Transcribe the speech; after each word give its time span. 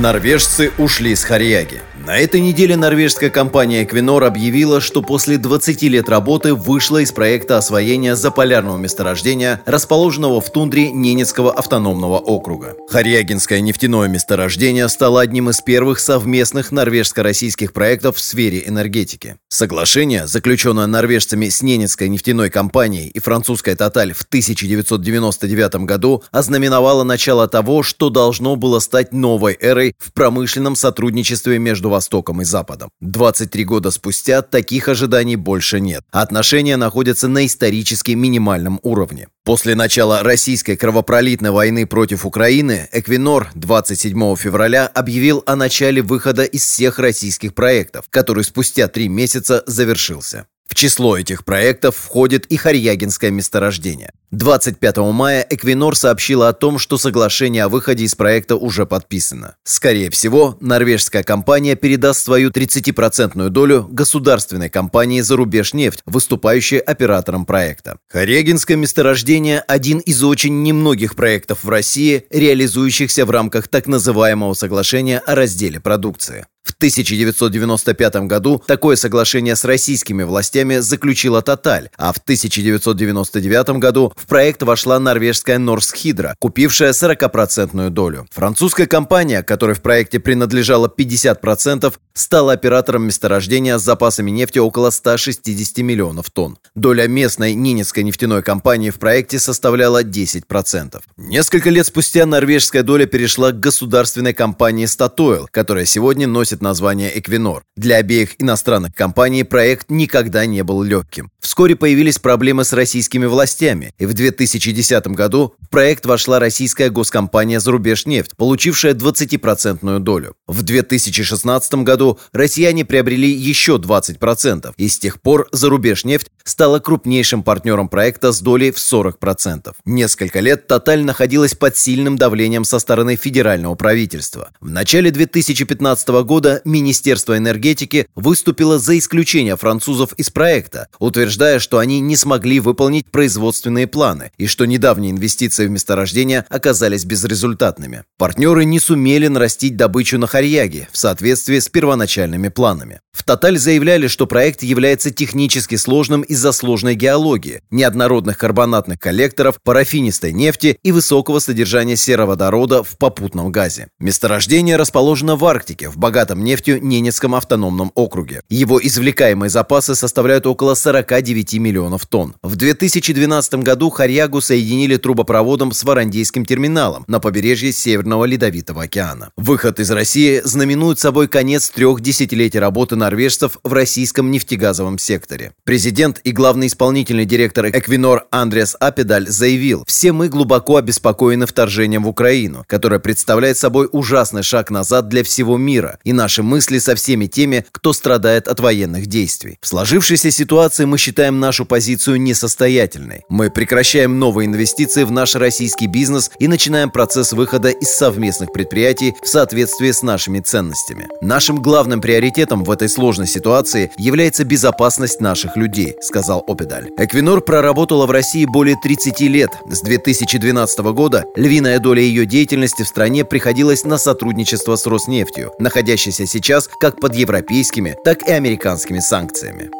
Норвежцы 0.00 0.70
ушли 0.78 1.16
с 1.16 1.24
Харьяги. 1.24 1.82
На 2.06 2.16
этой 2.18 2.40
неделе 2.40 2.76
норвежская 2.76 3.30
компания 3.30 3.84
Equinor 3.84 4.24
объявила, 4.24 4.80
что 4.80 5.02
после 5.02 5.36
20 5.36 5.82
лет 5.82 6.08
работы 6.08 6.54
вышла 6.54 6.98
из 6.98 7.10
проекта 7.10 7.58
освоения 7.58 8.14
заполярного 8.14 8.78
месторождения, 8.78 9.60
расположенного 9.66 10.40
в 10.40 10.52
тундре 10.52 10.92
Ненецкого 10.92 11.52
автономного 11.52 12.18
округа. 12.18 12.76
Харьягинское 12.88 13.60
нефтяное 13.60 14.06
месторождение 14.06 14.88
стало 14.88 15.20
одним 15.20 15.50
из 15.50 15.60
первых 15.60 15.98
совместных 15.98 16.70
норвежско-российских 16.70 17.72
проектов 17.72 18.16
в 18.16 18.20
сфере 18.20 18.62
энергетики. 18.66 19.36
Соглашение, 19.48 20.28
заключенное 20.28 20.86
норвежцами 20.86 21.48
с 21.48 21.60
Ненецкой 21.60 22.08
нефтяной 22.08 22.50
компанией 22.50 23.08
и 23.08 23.18
французской 23.18 23.74
«Тоталь» 23.74 24.12
в 24.12 24.22
1999 24.22 25.84
году, 25.84 26.22
ознаменовало 26.30 27.02
начало 27.02 27.48
того, 27.48 27.82
что 27.82 28.08
должно 28.08 28.54
было 28.54 28.78
стать 28.78 29.12
новой 29.12 29.58
эрой 29.60 29.87
в 29.98 30.12
промышленном 30.12 30.76
сотрудничестве 30.76 31.58
между 31.58 31.90
Востоком 31.90 32.42
и 32.42 32.44
Западом. 32.44 32.90
23 33.00 33.64
года 33.64 33.90
спустя 33.90 34.42
таких 34.42 34.88
ожиданий 34.88 35.36
больше 35.36 35.80
нет. 35.80 36.04
Отношения 36.10 36.76
находятся 36.76 37.28
на 37.28 37.46
исторически 37.46 38.12
минимальном 38.12 38.80
уровне. 38.82 39.28
После 39.44 39.74
начала 39.74 40.22
российской 40.22 40.76
кровопролитной 40.76 41.50
войны 41.50 41.86
против 41.86 42.26
Украины 42.26 42.88
Эквинор 42.92 43.50
27 43.54 44.36
февраля 44.36 44.86
объявил 44.86 45.42
о 45.46 45.56
начале 45.56 46.02
выхода 46.02 46.44
из 46.44 46.64
всех 46.64 46.98
российских 46.98 47.54
проектов, 47.54 48.06
который 48.10 48.44
спустя 48.44 48.88
три 48.88 49.08
месяца 49.08 49.62
завершился. 49.66 50.46
В 50.68 50.74
число 50.74 51.16
этих 51.16 51.46
проектов 51.46 51.96
входит 51.96 52.44
и 52.46 52.56
Харьягинское 52.56 53.30
месторождение. 53.30 54.12
25 54.32 54.98
мая 54.98 55.46
Эквинор 55.48 55.96
сообщила 55.96 56.48
о 56.48 56.52
том, 56.52 56.78
что 56.78 56.98
соглашение 56.98 57.64
о 57.64 57.70
выходе 57.70 58.04
из 58.04 58.14
проекта 58.14 58.56
уже 58.56 58.84
подписано. 58.84 59.56
Скорее 59.64 60.10
всего, 60.10 60.58
норвежская 60.60 61.22
компания 61.22 61.74
передаст 61.74 62.22
свою 62.22 62.50
30% 62.50 63.48
долю 63.48 63.88
государственной 63.90 64.68
компании 64.68 65.22
«Зарубежнефть», 65.22 66.00
выступающей 66.04 66.76
оператором 66.76 67.46
проекта. 67.46 67.98
Харьягинское 68.10 68.76
месторождение– 68.76 69.60
один 69.66 70.00
из 70.00 70.22
очень 70.22 70.62
немногих 70.62 71.16
проектов 71.16 71.64
в 71.64 71.68
России, 71.70 72.26
реализующихся 72.28 73.24
в 73.24 73.30
рамках 73.30 73.68
так 73.68 73.86
называемого 73.86 74.52
соглашения 74.52 75.18
о 75.20 75.34
разделе 75.34 75.80
продукции. 75.80 76.44
В 76.68 76.72
1995 76.72 78.26
году 78.26 78.62
такое 78.66 78.96
соглашение 78.96 79.56
с 79.56 79.64
российскими 79.64 80.22
властями 80.22 80.76
заключила 80.76 81.40
«Тоталь», 81.40 81.88
а 81.96 82.12
в 82.12 82.18
1999 82.18 83.78
году 83.78 84.12
в 84.14 84.26
проект 84.26 84.62
вошла 84.62 84.98
норвежская 84.98 85.58
«Норсхидро», 85.58 86.36
купившая 86.38 86.92
40-процентную 86.92 87.88
долю. 87.88 88.26
Французская 88.30 88.86
компания, 88.86 89.42
которой 89.42 89.74
в 89.74 89.80
проекте 89.80 90.20
принадлежало 90.20 90.92
50%, 90.94 91.94
стала 92.12 92.52
оператором 92.52 93.04
месторождения 93.06 93.78
с 93.78 93.82
запасами 93.82 94.30
нефти 94.30 94.58
около 94.58 94.90
160 94.90 95.78
миллионов 95.78 96.30
тонн. 96.30 96.58
Доля 96.74 97.08
местной 97.08 97.54
Нинецкой 97.54 98.02
нефтяной 98.02 98.42
компании 98.42 98.90
в 98.90 98.98
проекте 98.98 99.38
составляла 99.38 100.02
10%. 100.02 101.00
Несколько 101.16 101.70
лет 101.70 101.86
спустя 101.86 102.26
норвежская 102.26 102.82
доля 102.82 103.06
перешла 103.06 103.52
к 103.52 103.60
государственной 103.60 104.34
компании 104.34 104.86
«Статойл», 104.86 105.48
которая 105.50 105.86
сегодня 105.86 106.26
носит 106.26 106.57
носит 106.58 106.62
название 106.62 107.18
«Эквинор». 107.18 107.62
Для 107.76 107.96
обеих 107.96 108.40
иностранных 108.40 108.94
компаний 108.94 109.44
проект 109.44 109.90
никогда 109.90 110.46
не 110.46 110.62
был 110.62 110.82
легким. 110.82 111.30
Вскоре 111.40 111.76
появились 111.76 112.18
проблемы 112.18 112.64
с 112.64 112.72
российскими 112.72 113.26
властями, 113.26 113.92
и 113.98 114.06
в 114.06 114.14
2010 114.14 115.06
году 115.08 115.54
в 115.60 115.68
проект 115.68 116.06
вошла 116.06 116.38
российская 116.38 116.90
госкомпания 116.90 117.60
«Зарубежнефть», 117.60 118.32
получившая 118.36 118.94
20% 118.94 119.98
долю. 120.00 120.34
В 120.46 120.62
2016 120.62 121.74
году 121.84 122.18
россияне 122.32 122.84
приобрели 122.84 123.30
еще 123.30 123.76
20%, 123.76 124.72
и 124.76 124.88
с 124.88 124.98
тех 124.98 125.20
пор 125.20 125.48
«Зарубежнефть» 125.52 126.28
стала 126.44 126.78
крупнейшим 126.78 127.42
партнером 127.42 127.88
проекта 127.88 128.32
с 128.32 128.40
долей 128.40 128.70
в 128.70 128.76
40%. 128.76 129.74
Несколько 129.84 130.40
лет 130.40 130.66
«Тоталь» 130.66 131.04
находилась 131.04 131.54
под 131.54 131.76
сильным 131.76 132.16
давлением 132.16 132.64
со 132.64 132.78
стороны 132.78 133.16
федерального 133.16 133.74
правительства. 133.74 134.50
В 134.60 134.70
начале 134.70 135.10
2015 135.10 136.08
года 136.24 136.47
Министерство 136.64 137.36
энергетики 137.36 138.06
выступило 138.14 138.78
за 138.78 138.98
исключение 138.98 139.56
французов 139.56 140.12
из 140.14 140.30
проекта, 140.30 140.88
утверждая, 140.98 141.58
что 141.58 141.78
они 141.78 142.00
не 142.00 142.16
смогли 142.16 142.60
выполнить 142.60 143.10
производственные 143.10 143.86
планы 143.86 144.32
и 144.38 144.46
что 144.46 144.64
недавние 144.64 145.12
инвестиции 145.12 145.66
в 145.66 145.70
месторождение 145.70 146.44
оказались 146.48 147.04
безрезультатными. 147.04 148.04
Партнеры 148.18 148.64
не 148.64 148.80
сумели 148.80 149.28
нарастить 149.28 149.76
добычу 149.76 150.18
на 150.18 150.26
Харьяге 150.26 150.88
в 150.92 150.98
соответствии 150.98 151.58
с 151.58 151.68
первоначальными 151.68 152.48
планами. 152.48 153.00
В 153.18 153.24
«Тоталь» 153.24 153.58
заявляли, 153.58 154.06
что 154.06 154.28
проект 154.28 154.62
является 154.62 155.10
технически 155.10 155.74
сложным 155.74 156.22
из-за 156.22 156.52
сложной 156.52 156.94
геологии, 156.94 157.62
неоднородных 157.70 158.38
карбонатных 158.38 159.00
коллекторов, 159.00 159.60
парафинистой 159.62 160.32
нефти 160.32 160.78
и 160.84 160.92
высокого 160.92 161.40
содержания 161.40 161.96
сероводорода 161.96 162.84
в 162.84 162.96
попутном 162.96 163.50
газе. 163.50 163.88
Месторождение 163.98 164.76
расположено 164.76 165.34
в 165.34 165.44
Арктике, 165.44 165.88
в 165.88 165.98
богатом 166.28 166.44
нефтью 166.44 166.84
Ненецком 166.84 167.34
автономном 167.34 167.90
округе. 167.94 168.42
Его 168.48 168.78
извлекаемые 168.82 169.50
запасы 169.50 169.94
составляют 169.94 170.46
около 170.46 170.74
49 170.74 171.54
миллионов 171.54 172.06
тонн. 172.06 172.34
В 172.42 172.56
2012 172.56 173.54
году 173.56 173.90
Харьягу 173.90 174.40
соединили 174.40 174.96
трубопроводом 174.96 175.72
с 175.72 175.84
Варандейским 175.84 176.44
терминалом 176.44 177.04
на 177.08 177.20
побережье 177.20 177.72
Северного 177.72 178.26
Ледовитого 178.26 178.82
океана. 178.82 179.30
Выход 179.36 179.80
из 179.80 179.90
России 179.90 180.40
знаменует 180.44 180.98
собой 180.98 181.28
конец 181.28 181.70
трех 181.70 182.00
десятилетий 182.00 182.58
работы 182.58 182.96
норвежцев 182.96 183.58
в 183.64 183.72
российском 183.72 184.30
нефтегазовом 184.30 184.98
секторе. 184.98 185.52
Президент 185.64 186.20
и 186.24 186.32
главный 186.32 186.66
исполнительный 186.66 187.24
директор 187.24 187.66
Эквинор 187.66 188.26
Андреас 188.30 188.76
Апедаль 188.78 189.28
заявил, 189.28 189.84
«Все 189.86 190.12
мы 190.12 190.28
глубоко 190.28 190.76
обеспокоены 190.76 191.46
вторжением 191.46 192.04
в 192.04 192.08
Украину, 192.08 192.64
которое 192.66 192.98
представляет 192.98 193.56
собой 193.56 193.88
ужасный 193.90 194.42
шаг 194.42 194.70
назад 194.70 195.08
для 195.08 195.22
всего 195.22 195.56
мира, 195.56 195.98
и 196.04 196.12
наши 196.18 196.42
мысли 196.42 196.78
со 196.78 196.96
всеми 196.96 197.26
теми, 197.26 197.64
кто 197.70 197.92
страдает 197.92 198.48
от 198.48 198.58
военных 198.58 199.06
действий. 199.06 199.58
В 199.60 199.68
сложившейся 199.68 200.32
ситуации 200.32 200.84
мы 200.84 200.98
считаем 200.98 201.38
нашу 201.38 201.64
позицию 201.64 202.20
несостоятельной. 202.20 203.24
Мы 203.28 203.50
прекращаем 203.50 204.18
новые 204.18 204.46
инвестиции 204.46 205.04
в 205.04 205.12
наш 205.12 205.36
российский 205.36 205.86
бизнес 205.86 206.32
и 206.40 206.48
начинаем 206.48 206.90
процесс 206.90 207.32
выхода 207.32 207.68
из 207.68 207.90
совместных 207.90 208.52
предприятий 208.52 209.14
в 209.22 209.28
соответствии 209.28 209.92
с 209.92 210.02
нашими 210.02 210.40
ценностями. 210.40 211.06
Нашим 211.20 211.62
главным 211.62 212.00
приоритетом 212.00 212.64
в 212.64 212.70
этой 212.72 212.88
сложной 212.88 213.28
ситуации 213.28 213.92
является 213.96 214.44
безопасность 214.44 215.20
наших 215.20 215.56
людей, 215.56 215.94
сказал 216.02 216.44
Опедаль. 216.48 216.88
Эквинор 216.98 217.42
проработала 217.42 218.06
в 218.06 218.10
России 218.10 218.44
более 218.44 218.76
30 218.82 219.20
лет. 219.20 219.50
С 219.70 219.82
2012 219.82 220.78
года 220.80 221.24
львиная 221.36 221.78
доля 221.78 222.02
ее 222.02 222.26
деятельности 222.26 222.82
в 222.82 222.88
стране 222.88 223.24
приходилась 223.24 223.84
на 223.84 223.98
сотрудничество 223.98 224.74
с 224.74 224.84
Роснефтью, 224.84 225.52
находящейся 225.60 226.07
сейчас 226.10 226.68
как 226.80 227.00
под 227.00 227.14
европейскими, 227.14 227.96
так 228.04 228.22
и 228.22 228.32
американскими 228.32 229.00
санкциями. 229.00 229.70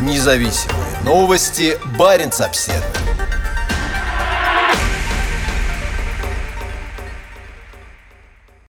Независимые 0.00 1.00
новости. 1.04 1.78
Барин 1.98 2.30
обседный. 2.38 3.15